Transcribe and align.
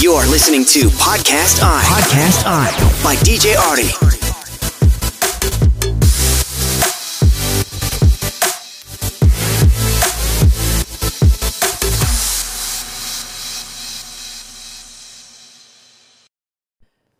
You're 0.00 0.24
listening 0.32 0.64
to 0.72 0.88
Podcast 0.96 1.60
I. 1.60 1.84
Podcast 1.84 2.48
I. 2.48 2.72
By 3.04 3.20
DJ 3.20 3.52
Artie. 3.52 3.92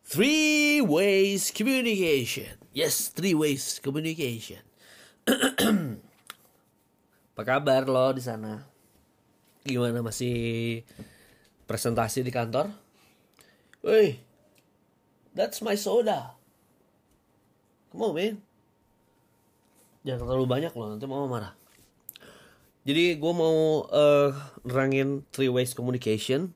Three 0.08 0.80
ways 0.80 1.52
communication. 1.52 2.56
Yes, 2.72 3.12
three 3.12 3.36
ways 3.36 3.76
communication. 3.84 4.64
Apa 7.36 7.42
kabar 7.44 7.84
lo 7.84 8.16
di 8.16 8.24
sana? 8.24 8.64
Gimana 9.68 10.00
masih 10.00 10.80
presentasi 11.70 12.26
di 12.26 12.34
kantor? 12.34 12.74
Woi, 13.86 14.18
that's 15.30 15.62
my 15.62 15.78
soda. 15.78 16.34
Come 17.94 18.10
on, 18.10 18.12
man. 18.18 18.34
Jangan 20.02 20.26
terlalu 20.26 20.46
banyak 20.50 20.72
loh, 20.74 20.90
nanti 20.90 21.06
mama 21.06 21.30
marah. 21.30 21.54
Jadi 22.82 23.14
gue 23.22 23.32
mau 23.36 23.86
eh, 23.86 24.34
nerangin 24.66 25.22
three 25.30 25.52
ways 25.52 25.70
communication. 25.70 26.50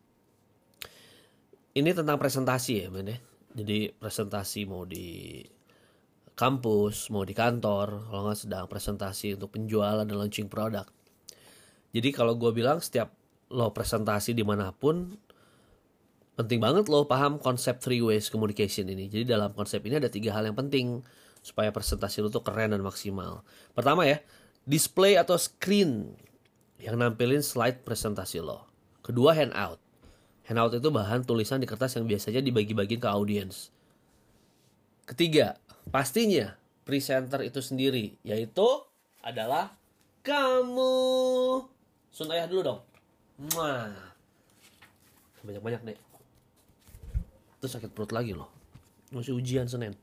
Ini 1.78 1.90
tentang 1.94 2.18
presentasi 2.18 2.72
ya, 2.82 2.86
men 2.90 3.14
ya. 3.14 3.18
Jadi 3.54 3.94
presentasi 3.94 4.66
mau 4.66 4.82
di 4.82 5.38
kampus, 6.34 7.14
mau 7.14 7.22
di 7.22 7.34
kantor, 7.38 8.10
kalau 8.10 8.22
nggak 8.26 8.40
sedang 8.40 8.66
presentasi 8.66 9.38
untuk 9.38 9.54
penjualan 9.54 10.02
dan 10.02 10.16
launching 10.18 10.50
produk. 10.50 10.86
Jadi 11.94 12.10
kalau 12.10 12.34
gue 12.34 12.50
bilang 12.50 12.82
setiap 12.82 13.14
lo 13.50 13.72
presentasi 13.72 14.32
di 14.32 14.44
mana 14.46 14.72
pun, 14.72 15.16
penting 16.34 16.58
banget 16.58 16.90
lo 16.90 17.06
paham 17.06 17.38
konsep 17.38 17.78
three 17.78 18.00
ways 18.00 18.28
communication 18.32 18.88
ini. 18.90 19.06
Jadi 19.10 19.24
dalam 19.28 19.52
konsep 19.52 19.80
ini 19.86 19.98
ada 19.98 20.10
tiga 20.10 20.34
hal 20.34 20.48
yang 20.48 20.58
penting 20.58 21.02
supaya 21.44 21.68
presentasi 21.70 22.24
lo 22.24 22.32
tuh 22.32 22.40
keren 22.40 22.72
dan 22.72 22.80
maksimal. 22.80 23.44
Pertama 23.76 24.08
ya, 24.08 24.18
display 24.64 25.20
atau 25.20 25.36
screen 25.36 26.16
yang 26.80 26.96
nampilin 26.96 27.44
slide 27.44 27.84
presentasi 27.84 28.40
lo. 28.40 28.64
Kedua 29.04 29.36
handout. 29.36 29.80
Handout 30.44 30.76
itu 30.76 30.88
bahan 30.92 31.24
tulisan 31.24 31.60
di 31.60 31.68
kertas 31.68 31.96
yang 31.96 32.04
biasanya 32.04 32.44
dibagi-bagiin 32.44 33.00
ke 33.00 33.08
audiens. 33.08 33.72
Ketiga, 35.04 35.60
pastinya 35.92 36.56
presenter 36.84 37.44
itu 37.44 37.60
sendiri, 37.60 38.16
yaitu 38.24 38.64
adalah 39.24 39.76
kamu. 40.24 40.92
Sun 42.12 42.32
ayah 42.32 42.48
dulu 42.48 42.60
dong. 42.64 42.80
Banyak-banyak 45.44 45.82
deh. 45.82 45.98
Terus 47.58 47.72
sakit 47.74 47.90
perut 47.90 48.14
lagi 48.14 48.36
loh. 48.36 48.50
Masih 49.10 49.34
ujian 49.34 49.66
Senin. 49.66 49.94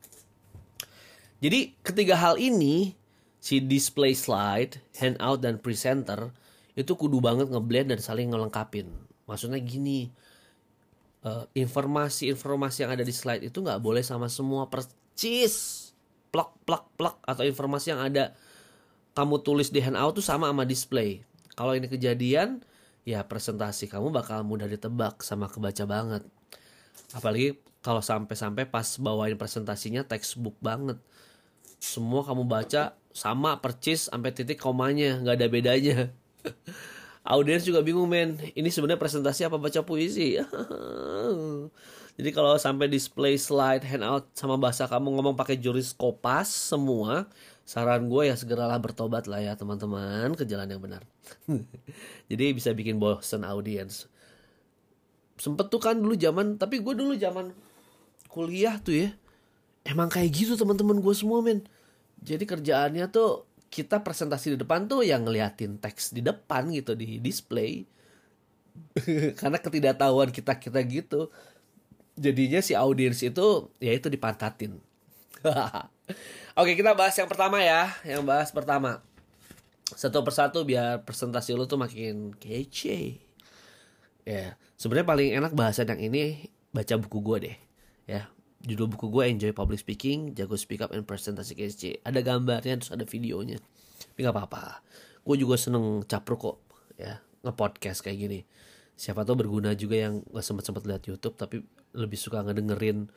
Jadi 1.42 1.74
ketiga 1.82 2.14
hal 2.14 2.38
ini, 2.38 2.94
si 3.42 3.58
display 3.58 4.14
slide, 4.14 4.78
handout, 5.02 5.42
dan 5.42 5.58
presenter, 5.58 6.30
itu 6.78 6.94
kudu 6.94 7.18
banget 7.18 7.50
ngeblend 7.50 7.90
dan 7.90 8.00
saling 8.00 8.30
ngelengkapin. 8.30 8.86
Maksudnya 9.26 9.58
gini, 9.58 10.06
eh, 11.26 11.44
informasi-informasi 11.56 12.86
yang 12.86 12.92
ada 12.94 13.02
di 13.02 13.14
slide 13.14 13.42
itu 13.42 13.58
nggak 13.58 13.82
boleh 13.82 14.02
sama 14.06 14.30
semua 14.30 14.70
percis 14.70 15.90
plak 16.32 16.50
plak 16.64 16.84
plak 16.96 17.16
atau 17.28 17.44
informasi 17.44 17.92
yang 17.92 18.00
ada 18.00 18.32
kamu 19.12 19.44
tulis 19.44 19.68
di 19.68 19.84
handout 19.84 20.16
tuh 20.16 20.24
sama 20.24 20.48
sama 20.48 20.64
display 20.64 21.20
kalau 21.52 21.76
ini 21.76 21.84
kejadian 21.86 22.64
ya 23.02 23.26
presentasi 23.26 23.90
kamu 23.90 24.14
bakal 24.14 24.46
mudah 24.46 24.70
ditebak 24.70 25.20
sama 25.26 25.50
kebaca 25.50 25.84
banget. 25.86 26.22
Apalagi 27.12 27.58
kalau 27.82 27.98
sampai-sampai 27.98 28.70
pas 28.70 28.86
bawain 28.98 29.34
presentasinya 29.34 30.06
textbook 30.06 30.54
banget. 30.62 30.98
Semua 31.82 32.22
kamu 32.22 32.46
baca 32.46 32.94
sama 33.10 33.58
percis 33.58 34.06
sampai 34.06 34.30
titik 34.30 34.62
komanya 34.62 35.18
nggak 35.18 35.36
ada 35.36 35.48
bedanya. 35.50 35.98
Audiens 37.22 37.62
juga 37.62 37.82
bingung 37.82 38.10
men. 38.10 38.38
Ini 38.54 38.66
sebenarnya 38.70 38.98
presentasi 38.98 39.46
apa 39.46 39.58
baca 39.58 39.80
puisi 39.86 40.38
jadi 42.12 42.30
kalau 42.36 42.60
sampai 42.60 42.92
display 42.92 43.40
slide 43.40 43.88
handout 43.88 44.28
sama 44.36 44.60
bahasa 44.60 44.84
kamu 44.84 45.16
ngomong 45.16 45.32
pakai 45.32 45.56
juris 45.56 45.96
kopas 45.96 46.52
semua 46.52 47.24
saran 47.64 48.04
gue 48.10 48.28
ya 48.28 48.36
segeralah 48.36 48.76
bertobat 48.76 49.24
lah 49.24 49.40
ya 49.40 49.56
teman-teman. 49.56 50.36
Ke 50.36 50.44
jalan 50.44 50.68
yang 50.68 50.82
benar. 50.82 51.02
Jadi 52.30 52.44
bisa 52.52 52.76
bikin 52.76 53.00
bosen 53.00 53.48
audiens. 53.48 54.12
Sempet 55.40 55.72
tuh 55.72 55.80
kan 55.80 55.96
dulu 55.96 56.12
zaman 56.12 56.60
tapi 56.60 56.84
gue 56.84 56.94
dulu 56.94 57.16
zaman 57.16 57.50
kuliah 58.28 58.76
tuh 58.76 59.08
ya 59.08 59.10
emang 59.88 60.12
kayak 60.12 60.30
gitu 60.36 60.52
teman-teman 60.60 61.00
gue 61.00 61.14
semua 61.16 61.40
men. 61.40 61.64
Jadi 62.20 62.44
kerjaannya 62.44 63.08
tuh 63.08 63.48
kita 63.72 64.04
presentasi 64.04 64.52
di 64.54 64.58
depan 64.60 64.84
tuh 64.84 65.00
yang 65.00 65.24
ngeliatin 65.24 65.80
teks 65.80 66.12
di 66.12 66.20
depan 66.20 66.68
gitu 66.76 66.92
di 66.92 67.18
display. 67.24 67.88
Karena 69.40 69.56
ketidaktahuan 69.56 70.28
kita 70.28 70.60
kita 70.60 70.84
gitu 70.84 71.32
jadinya 72.22 72.62
si 72.62 72.78
audiens 72.78 73.18
itu 73.18 73.74
ya 73.82 73.90
itu 73.90 74.06
dipantatin 74.06 74.78
oke 76.60 76.72
kita 76.78 76.94
bahas 76.94 77.18
yang 77.18 77.26
pertama 77.26 77.58
ya 77.58 77.90
yang 78.06 78.22
bahas 78.22 78.54
pertama 78.54 79.02
satu 79.92 80.22
persatu 80.22 80.62
biar 80.62 81.02
presentasi 81.02 81.52
lu 81.58 81.66
tuh 81.66 81.82
makin 81.82 82.32
kece 82.38 83.18
ya 84.22 84.54
sebenarnya 84.78 85.08
paling 85.10 85.30
enak 85.42 85.52
bahasan 85.52 85.90
yang 85.90 86.14
ini 86.14 86.46
baca 86.70 86.94
buku 86.96 87.18
gue 87.20 87.38
deh 87.50 87.56
ya 88.06 88.30
judul 88.62 88.94
buku 88.94 89.10
gue 89.10 89.24
Enjoy 89.26 89.50
Public 89.50 89.82
Speaking, 89.82 90.38
Jago 90.38 90.54
Speak 90.54 90.80
Up 90.86 90.94
and 90.94 91.02
Presentasi 91.02 91.58
KSC. 91.58 91.82
Ada 92.06 92.22
gambarnya 92.22 92.78
terus 92.78 92.94
ada 92.94 93.02
videonya. 93.02 93.58
Tapi 93.58 94.18
nggak 94.22 94.34
apa-apa. 94.34 94.86
Gue 95.26 95.36
juga 95.38 95.58
seneng 95.58 96.06
capruk 96.06 96.38
kok 96.38 96.56
ya 96.94 97.18
nge-podcast 97.42 98.06
kayak 98.06 98.18
gini. 98.18 98.40
Siapa 98.94 99.26
tahu 99.26 99.46
berguna 99.46 99.74
juga 99.74 99.98
yang 99.98 100.22
nggak 100.26 100.44
sempet 100.44 100.64
sempet 100.68 100.82
lihat 100.86 101.02
YouTube 101.08 101.34
tapi 101.34 101.64
lebih 101.96 102.18
suka 102.20 102.44
ngedengerin 102.44 103.08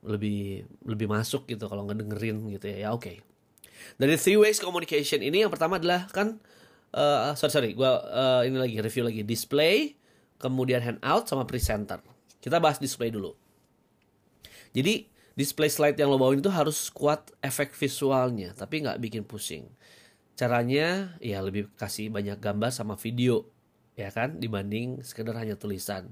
lebih 0.00 0.64
lebih 0.84 1.06
masuk 1.08 1.48
gitu 1.48 1.68
kalau 1.68 1.86
ngedengerin 1.88 2.44
gitu 2.52 2.66
ya. 2.68 2.76
Ya 2.86 2.88
oke. 2.92 3.04
Okay. 3.04 3.16
Dari 3.96 4.16
three 4.20 4.36
ways 4.36 4.60
communication 4.60 5.24
ini 5.24 5.44
yang 5.44 5.52
pertama 5.52 5.80
adalah 5.80 6.08
kan 6.12 6.40
uh, 6.92 7.32
sorry 7.38 7.52
sorry 7.52 7.70
gue 7.72 7.90
uh, 7.90 8.44
ini 8.44 8.56
lagi 8.56 8.76
review 8.82 9.04
lagi 9.08 9.22
display 9.24 9.96
kemudian 10.40 10.80
handout 10.80 11.28
sama 11.28 11.44
presenter. 11.44 12.00
Kita 12.40 12.56
bahas 12.56 12.80
display 12.80 13.12
dulu. 13.12 13.36
Jadi 14.72 15.04
display 15.36 15.68
slide 15.68 15.98
yang 16.00 16.08
lo 16.08 16.16
bawain 16.16 16.40
itu 16.40 16.48
harus 16.48 16.88
kuat 16.88 17.28
efek 17.44 17.76
visualnya, 17.76 18.56
tapi 18.56 18.80
nggak 18.80 18.98
bikin 18.98 19.22
pusing. 19.28 19.68
Caranya 20.34 21.16
ya 21.20 21.44
lebih 21.44 21.68
kasih 21.76 22.08
banyak 22.08 22.40
gambar 22.40 22.72
sama 22.72 22.96
video, 22.96 23.44
ya 23.94 24.10
kan, 24.10 24.38
dibanding 24.38 25.02
sekedar 25.06 25.34
hanya 25.38 25.54
tulisan. 25.54 26.10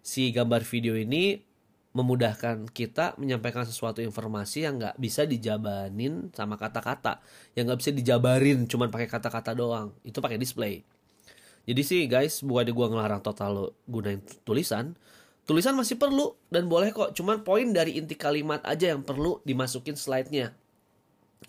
Si 0.00 0.32
gambar 0.32 0.64
video 0.64 0.96
ini 0.96 1.44
memudahkan 1.90 2.70
kita 2.70 3.18
menyampaikan 3.18 3.66
sesuatu 3.66 3.98
informasi 3.98 4.62
yang 4.62 4.78
nggak 4.78 4.96
bisa 4.96 5.26
dijabanin 5.26 6.30
sama 6.32 6.54
kata-kata, 6.54 7.20
yang 7.58 7.66
nggak 7.66 7.80
bisa 7.82 7.92
dijabarin 7.92 8.64
cuman 8.70 8.88
pakai 8.88 9.08
kata-kata 9.10 9.52
doang. 9.52 9.92
Itu 10.06 10.22
pakai 10.22 10.38
display. 10.38 10.86
Jadi 11.68 11.82
sih 11.84 12.00
guys, 12.08 12.40
bukannya 12.40 12.72
gue 12.72 12.86
ngelarang 12.88 13.22
total 13.22 13.50
lo 13.52 13.66
gunain 13.84 14.22
tulisan, 14.48 14.96
Tulisan 15.50 15.74
masih 15.74 15.98
perlu 15.98 16.38
dan 16.46 16.70
boleh 16.70 16.94
kok, 16.94 17.10
cuman 17.10 17.42
poin 17.42 17.66
dari 17.74 17.98
inti 17.98 18.14
kalimat 18.14 18.62
aja 18.62 18.94
yang 18.94 19.02
perlu 19.02 19.42
dimasukin 19.42 19.98
slide-nya. 19.98 20.54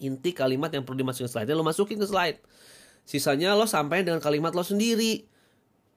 Inti 0.01 0.33
kalimat 0.33 0.73
yang 0.73 0.81
perlu 0.81 1.05
dimasukin 1.05 1.29
slide-nya 1.29 1.53
lo 1.53 1.61
masukin 1.61 2.01
ke 2.01 2.09
slide. 2.09 2.41
Sisanya 3.05 3.53
lo 3.53 3.69
sampaikan 3.69 4.09
dengan 4.09 4.21
kalimat 4.25 4.57
lo 4.57 4.65
sendiri. 4.65 5.21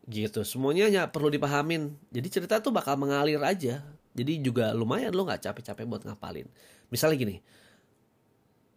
Gitu, 0.05 0.45
semuanya 0.45 1.09
perlu 1.09 1.33
dipahamin. 1.33 1.97
Jadi 2.13 2.29
cerita 2.29 2.61
tuh 2.61 2.73
bakal 2.73 3.01
mengalir 3.01 3.41
aja. 3.41 3.81
Jadi 4.15 4.33
juga 4.45 4.71
lumayan 4.77 5.17
lo 5.17 5.25
nggak 5.25 5.49
capek-capek 5.49 5.85
buat 5.89 6.03
ngapalin. 6.05 6.47
Misalnya 6.93 7.17
gini, 7.17 7.37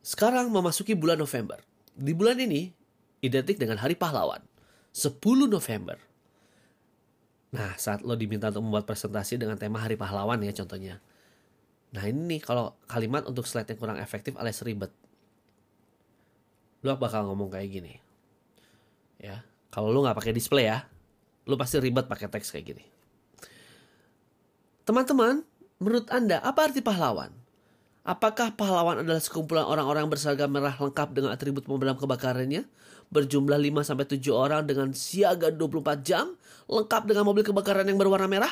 sekarang 0.02 0.48
memasuki 0.50 0.96
bulan 0.96 1.20
November. 1.20 1.60
Di 1.94 2.16
bulan 2.16 2.40
ini 2.40 2.72
identik 3.20 3.60
dengan 3.60 3.78
Hari 3.84 4.00
Pahlawan. 4.00 4.40
10 4.96 5.20
November. 5.46 6.00
Nah, 7.54 7.76
saat 7.78 8.02
lo 8.02 8.16
diminta 8.16 8.50
untuk 8.50 8.64
membuat 8.66 8.88
presentasi 8.88 9.36
dengan 9.38 9.60
tema 9.60 9.84
Hari 9.84 10.00
Pahlawan 10.00 10.42
ya 10.42 10.56
contohnya. 10.56 11.04
Nah 11.92 12.04
ini 12.04 12.36
nih 12.36 12.42
kalau 12.44 12.76
kalimat 12.90 13.24
untuk 13.24 13.48
slide 13.48 13.68
yang 13.72 13.80
kurang 13.80 14.00
efektif 14.00 14.36
alias 14.36 14.60
ribet. 14.64 14.92
Lo 16.84 16.96
bakal 17.00 17.28
ngomong 17.28 17.52
kayak 17.52 17.70
gini. 17.72 17.96
Ya, 19.18 19.44
kalau 19.72 19.90
lo 19.96 20.04
nggak 20.04 20.18
pakai 20.20 20.34
display 20.36 20.68
ya, 20.68 20.86
lo 21.48 21.56
pasti 21.56 21.80
ribet 21.80 22.06
pakai 22.06 22.28
teks 22.28 22.52
kayak 22.52 22.66
gini. 22.76 22.84
Teman-teman, 24.84 25.44
menurut 25.80 26.08
Anda 26.12 26.44
apa 26.44 26.68
arti 26.68 26.84
pahlawan? 26.84 27.32
Apakah 28.08 28.56
pahlawan 28.56 29.04
adalah 29.04 29.20
sekumpulan 29.20 29.68
orang-orang 29.68 30.08
berseragam 30.08 30.48
merah 30.48 30.76
lengkap 30.76 31.12
dengan 31.12 31.36
atribut 31.36 31.68
pemadam 31.68 32.00
kebakarannya? 32.00 32.64
Berjumlah 33.12 33.60
5-7 33.60 34.20
orang 34.32 34.64
dengan 34.64 34.96
siaga 34.96 35.52
24 35.52 36.08
jam? 36.08 36.36
Lengkap 36.72 37.04
dengan 37.04 37.24
mobil 37.28 37.44
kebakaran 37.44 37.84
yang 37.84 38.00
berwarna 38.00 38.32
merah? 38.32 38.52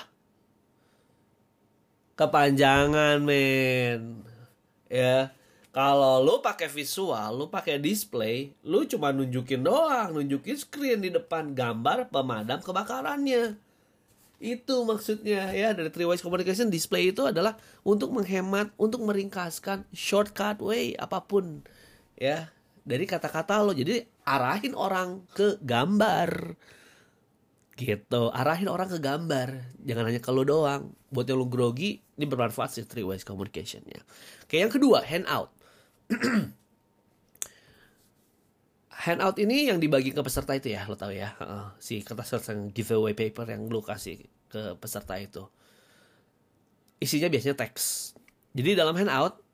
kepanjangan 2.16 3.20
men 3.20 4.24
ya 4.88 5.36
kalau 5.76 6.24
lu 6.24 6.40
pakai 6.40 6.72
visual 6.72 7.36
lu 7.36 7.52
pakai 7.52 7.84
display 7.84 8.56
lu 8.64 8.88
cuma 8.88 9.12
nunjukin 9.12 9.60
doang 9.60 10.16
nunjukin 10.16 10.56
screen 10.56 11.04
di 11.04 11.12
depan 11.12 11.52
gambar 11.52 12.08
pemadam 12.08 12.64
kebakarannya. 12.64 13.60
Itu 14.40 14.88
maksudnya 14.88 15.52
ya 15.52 15.76
dari 15.76 15.92
three 15.92 16.08
ways 16.08 16.24
communication 16.24 16.72
display 16.72 17.12
itu 17.12 17.28
adalah 17.28 17.60
untuk 17.84 18.16
menghemat 18.16 18.72
untuk 18.80 19.04
meringkaskan 19.04 19.84
shortcut 19.92 20.64
way 20.64 20.96
apa 20.96 21.20
pun 21.28 21.60
ya 22.16 22.48
dari 22.88 23.04
kata-kata 23.04 23.60
lo. 23.60 23.76
Jadi 23.76 24.00
arahin 24.24 24.80
orang 24.80 25.28
ke 25.36 25.60
gambar. 25.60 26.56
Gitu 27.76 28.22
arahin 28.32 28.72
orang 28.72 28.88
ke 28.88 29.04
gambar. 29.04 29.76
Jangan 29.84 30.08
hanya 30.08 30.24
ke 30.24 30.32
lo 30.32 30.48
doang. 30.48 30.96
Buat 31.12 31.28
yang 31.28 31.44
lo 31.44 31.52
grogi 31.52 32.00
ini 32.00 32.24
bermanfaat 32.24 32.80
sih 32.80 32.88
three 32.88 33.04
ways 33.04 33.28
communicationnya. 33.28 34.00
Oke 34.48 34.64
yang 34.64 34.72
kedua 34.72 35.04
handout 35.04 35.65
handout 39.06 39.38
ini 39.38 39.70
yang 39.70 39.78
dibagi 39.78 40.10
ke 40.10 40.22
peserta 40.26 40.58
itu 40.58 40.74
ya 40.74 40.90
lo 40.90 40.98
tahu 40.98 41.14
ya. 41.14 41.38
Si 41.78 42.02
kertas 42.02 42.42
yang 42.50 42.74
giveaway 42.74 43.14
paper 43.14 43.46
yang 43.46 43.70
lo 43.70 43.86
kasih 43.86 44.26
ke 44.50 44.74
peserta 44.82 45.14
itu. 45.22 45.46
Isinya 46.98 47.30
biasanya 47.30 47.54
teks. 47.54 48.18
Jadi 48.58 48.74
dalam 48.74 48.98
handout 48.98 49.46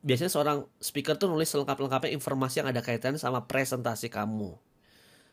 biasanya 0.00 0.32
seorang 0.32 0.58
speaker 0.80 1.18
tuh 1.18 1.28
nulis 1.28 1.50
lengkap-lengkapnya 1.50 2.14
informasi 2.14 2.64
yang 2.64 2.68
ada 2.70 2.80
kaitannya 2.80 3.18
sama 3.20 3.44
presentasi 3.50 4.08
kamu. 4.08 4.54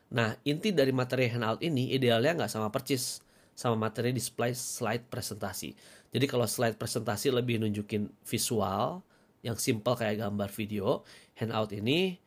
Nah, 0.07 0.39
inti 0.47 0.71
dari 0.71 0.95
materi 0.95 1.27
handout 1.27 1.59
ini 1.61 1.91
idealnya 1.91 2.43
nggak 2.43 2.51
sama 2.51 2.71
percis 2.71 3.19
sama 3.57 3.75
materi 3.75 4.15
display 4.15 4.55
slide 4.55 5.05
presentasi. 5.11 5.75
Jadi 6.13 6.25
kalau 6.25 6.47
slide 6.47 6.79
presentasi 6.79 7.29
lebih 7.29 7.59
nunjukin 7.59 8.07
visual 8.23 9.03
yang 9.45 9.57
simple 9.57 9.93
kayak 9.97 10.21
gambar 10.21 10.49
video, 10.53 11.05
handout 11.37 11.71
ini 11.73 12.17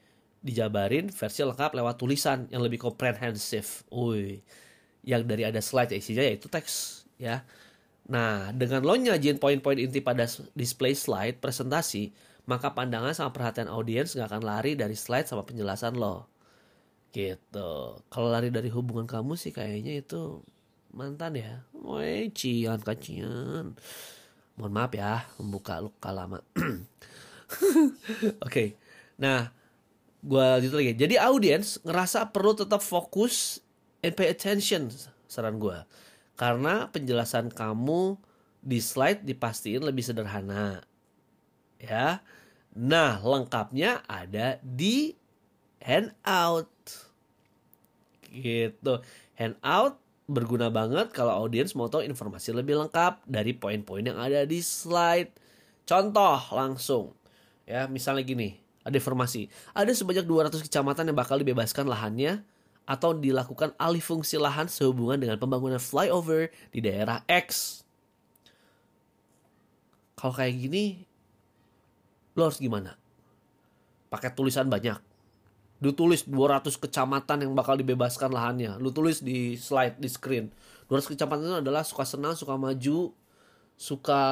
dijabarin 0.40 1.12
versi 1.12 1.44
lengkap 1.44 1.76
lewat 1.76 1.96
tulisan 2.00 2.48
yang 2.48 2.64
lebih 2.64 2.80
komprehensif. 2.80 3.84
Uy, 3.92 4.40
yang 5.04 5.24
dari 5.24 5.44
ada 5.48 5.60
slide 5.60 5.92
ya 5.92 5.98
isinya 6.00 6.24
yaitu 6.24 6.48
teks 6.48 7.04
ya. 7.20 7.44
Nah, 8.10 8.50
dengan 8.50 8.82
lo 8.82 8.96
nyajin 8.98 9.38
poin-poin 9.38 9.78
inti 9.78 10.02
pada 10.02 10.26
display 10.56 10.96
slide 10.98 11.38
presentasi, 11.38 12.10
maka 12.50 12.74
pandangan 12.74 13.14
sama 13.14 13.30
perhatian 13.30 13.70
audiens 13.70 14.16
nggak 14.16 14.26
akan 14.26 14.42
lari 14.42 14.74
dari 14.74 14.98
slide 14.98 15.30
sama 15.30 15.46
penjelasan 15.46 15.94
lo 15.94 16.26
gitu 17.10 17.98
kalau 18.06 18.28
lari 18.30 18.54
dari 18.54 18.70
hubungan 18.70 19.06
kamu 19.06 19.34
sih 19.34 19.50
kayaknya 19.50 19.98
itu 20.02 20.42
mantan 20.94 21.34
ya 21.38 21.66
Woi 21.74 22.30
cian 22.30 22.78
kacian 22.82 23.74
mohon 24.60 24.76
maaf 24.76 24.92
ya 24.92 25.24
membuka 25.40 25.80
luka 25.80 26.12
lama. 26.12 26.44
Oke 26.60 26.76
okay. 28.44 28.68
nah 29.16 29.48
gue 30.20 30.44
lanjut 30.60 30.76
lagi. 30.76 30.92
Jadi 30.92 31.16
audiens 31.16 31.80
ngerasa 31.80 32.28
perlu 32.28 32.52
tetap 32.52 32.84
fokus 32.84 33.64
and 34.04 34.12
pay 34.12 34.28
attention 34.28 34.92
saran 35.24 35.56
gue 35.56 35.80
karena 36.36 36.92
penjelasan 36.92 37.48
kamu 37.48 38.20
di 38.60 38.76
slide 38.84 39.24
dipastiin 39.24 39.80
lebih 39.80 40.04
sederhana 40.04 40.84
ya. 41.80 42.20
Nah 42.76 43.16
lengkapnya 43.24 44.04
ada 44.04 44.60
di 44.60 45.16
handout. 45.80 46.68
Gitu. 48.28 48.94
Handout 49.40 49.96
berguna 50.30 50.70
banget 50.70 51.10
kalau 51.10 51.34
audiens 51.34 51.74
mau 51.74 51.90
tahu 51.90 52.06
informasi 52.06 52.54
lebih 52.54 52.78
lengkap 52.86 53.26
dari 53.26 53.50
poin-poin 53.50 54.06
yang 54.06 54.14
ada 54.14 54.46
di 54.46 54.62
slide. 54.62 55.34
Contoh 55.82 56.38
langsung. 56.54 57.10
Ya 57.66 57.90
misalnya 57.90 58.22
gini 58.22 58.54
ada 58.86 58.94
informasi. 58.94 59.50
Ada 59.74 59.90
sebanyak 59.90 60.24
200 60.24 60.62
kecamatan 60.62 61.10
yang 61.10 61.18
bakal 61.18 61.42
dibebaskan 61.42 61.90
lahannya 61.90 62.46
atau 62.86 63.10
dilakukan 63.10 63.74
alih 63.74 64.02
fungsi 64.02 64.38
lahan 64.38 64.70
sehubungan 64.70 65.18
dengan 65.18 65.36
pembangunan 65.36 65.82
flyover 65.82 66.54
di 66.70 66.78
daerah 66.78 67.26
X. 67.26 67.82
Kalau 70.14 70.30
kayak 70.30 70.54
gini 70.54 71.02
lo 72.38 72.46
harus 72.46 72.62
gimana? 72.62 72.94
Pakai 74.10 74.30
tulisan 74.30 74.70
banyak 74.70 75.09
Lu 75.80 75.96
tulis 75.96 76.28
200 76.28 76.76
kecamatan 76.76 77.48
yang 77.48 77.52
bakal 77.56 77.76
dibebaskan 77.80 78.28
lahannya. 78.28 78.76
Lu 78.76 78.92
tulis 78.92 79.24
di 79.24 79.56
slide, 79.56 79.96
di 79.96 80.08
screen. 80.12 80.52
200 80.92 81.16
kecamatan 81.16 81.44
itu 81.48 81.58
adalah 81.64 81.82
suka 81.84 82.04
senang, 82.04 82.36
suka 82.36 82.60
maju, 82.60 83.16
suka 83.80 84.22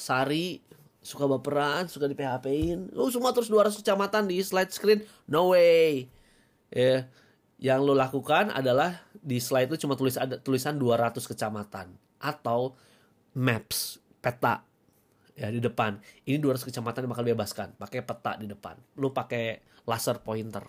sari, 0.00 0.64
suka 1.04 1.28
baperan, 1.28 1.92
suka 1.92 2.08
di 2.08 2.16
PHP-in. 2.16 2.96
Lu 2.96 3.12
semua 3.12 3.36
terus 3.36 3.52
200 3.52 3.84
kecamatan 3.84 4.32
di 4.32 4.40
slide 4.40 4.72
screen. 4.72 5.04
No 5.28 5.52
way. 5.52 6.08
Ya. 6.72 6.80
Yeah. 6.80 7.00
Yang 7.62 7.80
lu 7.86 7.94
lakukan 7.94 8.50
adalah 8.50 9.06
di 9.14 9.38
slide 9.38 9.70
itu 9.70 9.86
cuma 9.86 9.94
tulis 9.94 10.18
ada 10.18 10.40
tulisan 10.40 10.80
200 10.80 11.14
kecamatan 11.22 11.94
atau 12.18 12.74
maps, 13.38 14.02
peta 14.18 14.66
ya 15.36 15.48
di 15.48 15.60
depan. 15.60 15.98
Ini 16.28 16.38
200 16.38 16.68
kecamatan 16.68 17.06
yang 17.06 17.12
bakal 17.12 17.24
dibebaskan. 17.26 17.68
Pakai 17.76 18.00
peta 18.04 18.36
di 18.36 18.46
depan. 18.48 18.76
Lu 19.00 19.12
pakai 19.12 19.60
laser 19.88 20.20
pointer. 20.22 20.64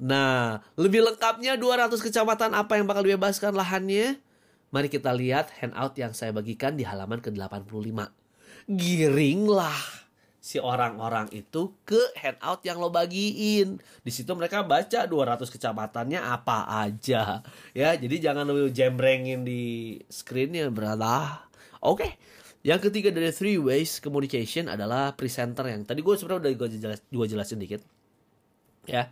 Nah, 0.00 0.64
lebih 0.80 1.04
lengkapnya 1.04 1.60
200 1.60 2.00
kecamatan 2.00 2.56
apa 2.56 2.80
yang 2.80 2.88
bakal 2.88 3.04
dibebaskan 3.04 3.52
lahannya? 3.52 4.16
Mari 4.70 4.88
kita 4.88 5.10
lihat 5.12 5.50
handout 5.60 5.98
yang 5.98 6.14
saya 6.14 6.30
bagikan 6.30 6.78
di 6.78 6.86
halaman 6.86 7.18
ke-85. 7.20 8.08
Giringlah 8.70 10.00
si 10.40 10.56
orang-orang 10.56 11.28
itu 11.36 11.76
ke 11.84 12.00
handout 12.16 12.64
yang 12.64 12.80
lo 12.80 12.88
bagiin. 12.88 13.76
Di 14.00 14.10
situ 14.14 14.32
mereka 14.32 14.64
baca 14.64 15.04
200 15.04 15.52
kecamatannya 15.52 16.22
apa 16.22 16.70
aja. 16.86 17.44
Ya, 17.76 17.92
jadi 17.92 18.30
jangan 18.30 18.48
lo 18.48 18.72
jembrengin 18.72 19.44
di 19.44 19.98
screennya 20.08 20.72
berada. 20.72 21.44
Oke. 21.84 22.06
Okay. 22.06 22.12
Yang 22.60 22.90
ketiga 22.92 23.08
dari 23.08 23.32
three 23.32 23.56
ways 23.56 24.04
communication 24.04 24.68
adalah 24.68 25.16
presenter 25.16 25.64
yang 25.72 25.80
tadi 25.88 26.04
gue 26.04 26.12
sebenarnya 26.12 26.40
udah 26.44 26.52
gue 26.52 26.68
jelas, 26.76 27.00
jelasin 27.08 27.56
dikit. 27.56 27.80
Ya. 28.84 29.08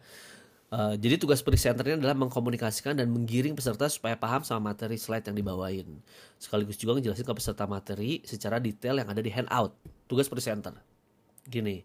Uh, 0.68 0.92
jadi 1.00 1.16
tugas 1.16 1.40
presenternya 1.40 1.96
adalah 1.96 2.12
mengkomunikasikan 2.12 2.92
dan 2.92 3.08
menggiring 3.08 3.56
peserta 3.56 3.88
supaya 3.88 4.20
paham 4.20 4.44
sama 4.44 4.76
materi 4.76 5.00
slide 5.00 5.24
yang 5.24 5.40
dibawain. 5.40 5.88
Sekaligus 6.36 6.76
juga 6.76 7.00
ngejelasin 7.00 7.24
ke 7.24 7.32
peserta 7.32 7.64
materi 7.64 8.20
secara 8.28 8.60
detail 8.60 9.00
yang 9.00 9.08
ada 9.08 9.24
di 9.24 9.32
handout. 9.32 9.72
Tugas 10.04 10.28
presenter. 10.28 10.76
Gini, 11.48 11.80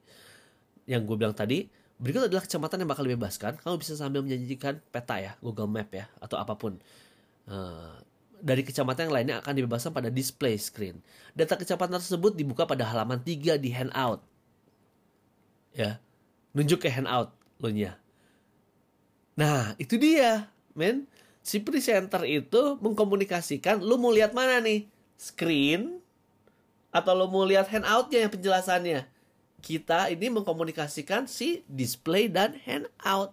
yang 0.84 1.08
gue 1.08 1.16
bilang 1.16 1.32
tadi, 1.32 1.64
berikut 1.96 2.28
adalah 2.28 2.44
kecamatan 2.44 2.84
yang 2.84 2.90
bakal 2.92 3.08
dibebaskan. 3.08 3.56
Kamu 3.64 3.80
bisa 3.80 3.96
sambil 3.96 4.20
menjanjikan 4.20 4.84
peta 4.92 5.16
ya, 5.16 5.32
Google 5.40 5.72
Map 5.72 5.88
ya, 5.96 6.12
atau 6.20 6.36
apa 6.36 6.60
pun. 6.60 6.76
Uh, 7.48 7.96
dari 8.44 8.68
kecamatan 8.68 9.08
yang 9.08 9.16
lainnya 9.16 9.36
akan 9.40 9.56
dibebaskan 9.56 9.96
pada 9.96 10.12
display 10.12 10.60
screen. 10.60 11.00
Data 11.32 11.56
kecamatan 11.56 11.96
tersebut 12.04 12.36
dibuka 12.36 12.68
pada 12.68 12.84
halaman 12.84 13.24
3 13.24 13.56
di 13.56 13.72
handout. 13.72 14.20
Ya. 15.72 16.04
Nunjuk 16.52 16.84
ke 16.84 16.92
handout 16.92 17.32
lo 17.64 17.72
nya. 17.72 17.96
Nah, 19.40 19.74
itu 19.80 19.96
dia, 19.96 20.52
men. 20.76 21.08
Si 21.40 21.64
presenter 21.64 22.24
itu 22.28 22.80
mengkomunikasikan 22.84 23.80
lu 23.80 23.96
mau 23.96 24.12
lihat 24.12 24.36
mana 24.36 24.60
nih? 24.60 24.88
Screen 25.16 26.04
atau 26.92 27.16
lo 27.16 27.32
mau 27.32 27.48
lihat 27.48 27.72
handoutnya 27.72 28.28
yang 28.28 28.32
penjelasannya? 28.32 29.08
Kita 29.64 30.12
ini 30.12 30.28
mengkomunikasikan 30.28 31.32
si 31.32 31.64
display 31.72 32.28
dan 32.28 32.60
handout 32.68 33.32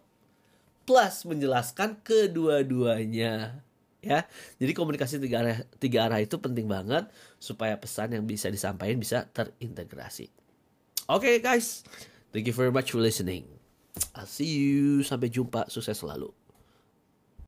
plus 0.87 1.23
menjelaskan 1.27 1.99
kedua-duanya 2.03 3.63
ya. 4.01 4.25
Jadi 4.57 4.73
komunikasi 4.73 5.21
tiga 5.21 5.45
arah 5.45 5.59
tiga 5.77 6.09
arah 6.09 6.21
itu 6.21 6.37
penting 6.41 6.67
banget 6.67 7.09
supaya 7.37 7.77
pesan 7.77 8.17
yang 8.17 8.25
bisa 8.25 8.49
disampaikan 8.49 8.97
bisa 8.97 9.29
terintegrasi. 9.31 10.33
Oke 11.11 11.27
okay, 11.27 11.35
guys, 11.43 11.85
thank 12.33 12.49
you 12.49 12.57
very 12.57 12.73
much 12.73 12.93
for 12.93 13.01
listening. 13.01 13.45
I'll 14.17 14.29
see 14.29 14.49
you 14.49 15.03
sampai 15.05 15.29
jumpa 15.29 15.69
sukses 15.69 15.99
selalu. 16.01 16.40